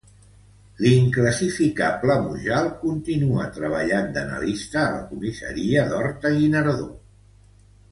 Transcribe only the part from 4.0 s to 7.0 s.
d'analista a la comissaria d'Horta-Guinardó.